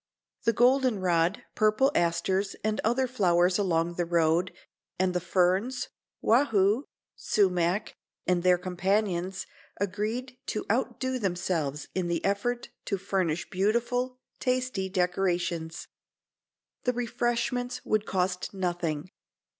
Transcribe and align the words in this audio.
The 0.45 0.53
golden 0.53 0.97
rod, 0.97 1.43
purple 1.53 1.91
asters 1.93 2.55
and 2.63 2.81
other 2.83 3.05
flowers 3.05 3.59
along 3.59 3.93
the 3.97 4.05
road 4.07 4.51
and 4.97 5.13
the 5.13 5.19
ferns, 5.19 5.89
wahoo, 6.23 6.85
sumac 7.15 7.93
and 8.25 8.41
their 8.41 8.57
companions 8.57 9.45
agreed 9.79 10.39
to 10.47 10.65
outdo 10.71 11.19
themselves 11.19 11.87
in 11.93 12.07
the 12.07 12.25
effort 12.25 12.69
to 12.85 12.97
furnish 12.97 13.51
beautiful, 13.51 14.17
tasty 14.39 14.89
decorations. 14.89 15.87
The 16.83 16.93
refreshments 16.93 17.85
would 17.85 18.07
cost 18.07 18.55
nothing. 18.55 19.11